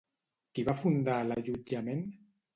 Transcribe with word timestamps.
Qui 0.59 0.63
va 0.69 0.75
fundar 0.79 1.19
l'allotjament? 1.27 2.03